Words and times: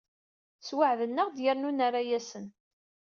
Sweɛden-aɣ-d 0.67 1.37
yernu 1.45 1.71
nerra-asen. 1.71 2.45